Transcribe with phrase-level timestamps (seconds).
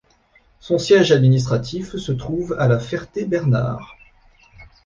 [0.59, 3.97] Son siège administratif se trouve à La Ferté-Bernard.